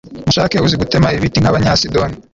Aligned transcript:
mushake 0.25 0.55
uzi 0.65 0.75
gutema 0.81 1.07
ibiti 1.17 1.37
nk'abanyasidoni 1.39 2.15